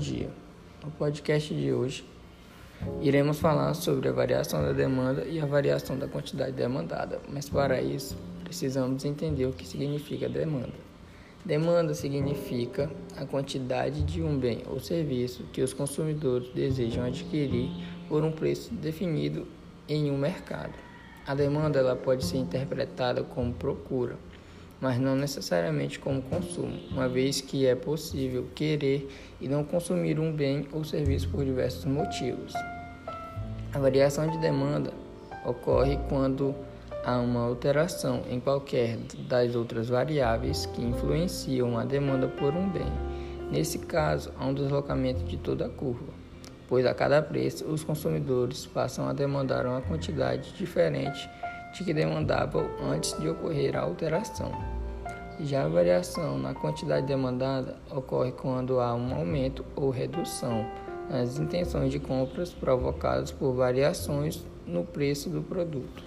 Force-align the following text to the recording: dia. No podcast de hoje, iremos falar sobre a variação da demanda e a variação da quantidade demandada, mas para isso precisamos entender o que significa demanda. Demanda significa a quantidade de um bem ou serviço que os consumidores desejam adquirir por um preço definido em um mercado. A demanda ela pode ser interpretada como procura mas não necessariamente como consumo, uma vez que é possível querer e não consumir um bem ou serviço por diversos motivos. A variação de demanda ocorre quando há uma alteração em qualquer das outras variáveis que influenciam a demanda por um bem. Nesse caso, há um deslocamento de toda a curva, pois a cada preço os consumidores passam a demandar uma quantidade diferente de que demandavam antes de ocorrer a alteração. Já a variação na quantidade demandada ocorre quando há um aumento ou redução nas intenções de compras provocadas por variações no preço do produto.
dia. 0.00 0.30
No 0.82 0.90
podcast 0.92 1.54
de 1.54 1.72
hoje, 1.72 2.04
iremos 3.02 3.38
falar 3.38 3.74
sobre 3.74 4.08
a 4.08 4.12
variação 4.12 4.62
da 4.62 4.72
demanda 4.72 5.24
e 5.24 5.38
a 5.38 5.44
variação 5.44 5.98
da 5.98 6.08
quantidade 6.08 6.52
demandada, 6.52 7.20
mas 7.28 7.48
para 7.48 7.80
isso 7.82 8.16
precisamos 8.42 9.04
entender 9.04 9.44
o 9.44 9.52
que 9.52 9.68
significa 9.68 10.28
demanda. 10.28 10.72
Demanda 11.44 11.94
significa 11.94 12.90
a 13.16 13.24
quantidade 13.24 14.02
de 14.02 14.22
um 14.22 14.38
bem 14.38 14.62
ou 14.66 14.80
serviço 14.80 15.44
que 15.52 15.62
os 15.62 15.72
consumidores 15.72 16.48
desejam 16.54 17.04
adquirir 17.04 17.70
por 18.08 18.24
um 18.24 18.32
preço 18.32 18.72
definido 18.74 19.46
em 19.88 20.10
um 20.10 20.16
mercado. 20.16 20.74
A 21.26 21.34
demanda 21.34 21.78
ela 21.78 21.94
pode 21.94 22.24
ser 22.24 22.38
interpretada 22.38 23.22
como 23.22 23.52
procura 23.52 24.16
mas 24.80 24.98
não 24.98 25.14
necessariamente 25.14 25.98
como 25.98 26.22
consumo, 26.22 26.78
uma 26.90 27.08
vez 27.08 27.40
que 27.40 27.66
é 27.66 27.74
possível 27.74 28.46
querer 28.54 29.08
e 29.40 29.46
não 29.46 29.62
consumir 29.62 30.18
um 30.18 30.32
bem 30.32 30.66
ou 30.72 30.84
serviço 30.84 31.28
por 31.28 31.44
diversos 31.44 31.84
motivos. 31.84 32.54
A 33.72 33.78
variação 33.78 34.28
de 34.28 34.38
demanda 34.38 34.92
ocorre 35.44 35.98
quando 36.08 36.54
há 37.04 37.18
uma 37.18 37.40
alteração 37.40 38.22
em 38.30 38.40
qualquer 38.40 38.96
das 39.28 39.54
outras 39.54 39.88
variáveis 39.88 40.66
que 40.66 40.82
influenciam 40.82 41.78
a 41.78 41.84
demanda 41.84 42.26
por 42.28 42.54
um 42.54 42.68
bem. 42.68 42.90
Nesse 43.50 43.78
caso, 43.80 44.32
há 44.38 44.46
um 44.46 44.54
deslocamento 44.54 45.24
de 45.24 45.36
toda 45.36 45.66
a 45.66 45.68
curva, 45.68 46.12
pois 46.68 46.86
a 46.86 46.94
cada 46.94 47.20
preço 47.20 47.64
os 47.66 47.82
consumidores 47.82 48.66
passam 48.66 49.08
a 49.08 49.12
demandar 49.12 49.66
uma 49.66 49.80
quantidade 49.80 50.52
diferente 50.54 51.28
de 51.72 51.84
que 51.84 51.94
demandavam 51.94 52.68
antes 52.82 53.18
de 53.20 53.28
ocorrer 53.28 53.76
a 53.76 53.82
alteração. 53.82 54.52
Já 55.40 55.64
a 55.64 55.68
variação 55.68 56.38
na 56.38 56.52
quantidade 56.52 57.06
demandada 57.06 57.76
ocorre 57.90 58.32
quando 58.32 58.78
há 58.80 58.94
um 58.94 59.14
aumento 59.14 59.64
ou 59.74 59.88
redução 59.88 60.66
nas 61.08 61.38
intenções 61.38 61.90
de 61.90 61.98
compras 61.98 62.52
provocadas 62.52 63.32
por 63.32 63.52
variações 63.54 64.44
no 64.66 64.84
preço 64.84 65.30
do 65.30 65.42
produto. 65.42 66.04